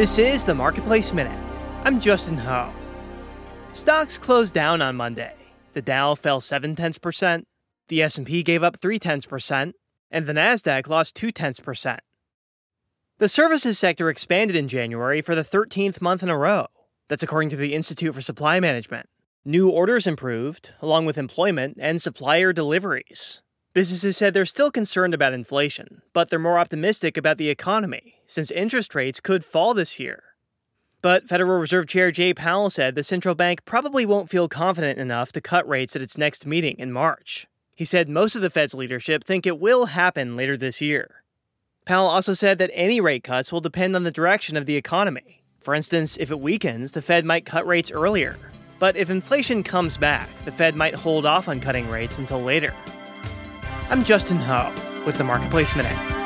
This 0.00 0.16
is 0.16 0.44
the 0.44 0.54
Marketplace 0.54 1.12
Minute. 1.12 1.38
I'm 1.84 2.00
Justin 2.00 2.38
Ho. 2.38 2.72
Stocks 3.74 4.16
closed 4.16 4.54
down 4.54 4.80
on 4.80 4.96
Monday. 4.96 5.34
The 5.74 5.82
Dow 5.82 6.14
fell 6.14 6.40
7 6.40 6.74
tenths 6.74 6.98
percent, 6.98 7.46
the 7.88 8.00
S&P 8.00 8.42
gave 8.42 8.62
up 8.62 8.80
3 8.80 8.98
tenths 8.98 9.26
percent, 9.26 9.76
and 10.10 10.24
the 10.24 10.32
Nasdaq 10.32 10.88
lost 10.88 11.16
2 11.16 11.30
tenths 11.32 11.60
percent. 11.60 12.00
The 13.18 13.28
services 13.28 13.78
sector 13.78 14.08
expanded 14.08 14.56
in 14.56 14.68
January 14.68 15.20
for 15.20 15.34
the 15.34 15.44
13th 15.44 16.00
month 16.00 16.22
in 16.22 16.30
a 16.30 16.38
row. 16.38 16.68
That's 17.10 17.22
according 17.22 17.50
to 17.50 17.56
the 17.56 17.74
Institute 17.74 18.14
for 18.14 18.22
Supply 18.22 18.58
Management. 18.58 19.06
New 19.44 19.68
orders 19.68 20.06
improved, 20.06 20.70
along 20.80 21.04
with 21.04 21.18
employment 21.18 21.76
and 21.78 22.00
supplier 22.00 22.54
deliveries. 22.54 23.42
Businesses 23.72 24.16
said 24.16 24.34
they're 24.34 24.44
still 24.44 24.72
concerned 24.72 25.14
about 25.14 25.32
inflation, 25.32 26.02
but 26.12 26.28
they're 26.28 26.40
more 26.40 26.58
optimistic 26.58 27.16
about 27.16 27.36
the 27.36 27.48
economy, 27.48 28.16
since 28.26 28.50
interest 28.50 28.96
rates 28.96 29.20
could 29.20 29.44
fall 29.44 29.74
this 29.74 30.00
year. 30.00 30.24
But 31.02 31.28
Federal 31.28 31.60
Reserve 31.60 31.86
Chair 31.86 32.10
Jay 32.10 32.34
Powell 32.34 32.68
said 32.68 32.94
the 32.96 33.04
central 33.04 33.36
bank 33.36 33.64
probably 33.64 34.04
won't 34.04 34.28
feel 34.28 34.48
confident 34.48 34.98
enough 34.98 35.30
to 35.32 35.40
cut 35.40 35.68
rates 35.68 35.94
at 35.94 36.02
its 36.02 36.18
next 36.18 36.46
meeting 36.46 36.76
in 36.78 36.90
March. 36.90 37.46
He 37.76 37.84
said 37.84 38.08
most 38.08 38.34
of 38.34 38.42
the 38.42 38.50
Fed's 38.50 38.74
leadership 38.74 39.22
think 39.22 39.46
it 39.46 39.60
will 39.60 39.86
happen 39.86 40.36
later 40.36 40.56
this 40.56 40.80
year. 40.80 41.22
Powell 41.86 42.08
also 42.08 42.34
said 42.34 42.58
that 42.58 42.70
any 42.74 43.00
rate 43.00 43.22
cuts 43.22 43.52
will 43.52 43.60
depend 43.60 43.94
on 43.94 44.02
the 44.02 44.10
direction 44.10 44.56
of 44.56 44.66
the 44.66 44.76
economy. 44.76 45.44
For 45.60 45.76
instance, 45.76 46.16
if 46.18 46.30
it 46.30 46.40
weakens, 46.40 46.92
the 46.92 47.02
Fed 47.02 47.24
might 47.24 47.46
cut 47.46 47.66
rates 47.66 47.90
earlier. 47.92 48.36
But 48.80 48.96
if 48.96 49.10
inflation 49.10 49.62
comes 49.62 49.96
back, 49.96 50.28
the 50.44 50.52
Fed 50.52 50.74
might 50.74 50.94
hold 50.94 51.24
off 51.24 51.48
on 51.48 51.60
cutting 51.60 51.88
rates 51.88 52.18
until 52.18 52.42
later. 52.42 52.74
I'm 53.90 54.04
Justin 54.04 54.38
Ho 54.38 54.72
with 55.04 55.18
the 55.18 55.24
Marketplace 55.24 55.74
Minute. 55.74 56.19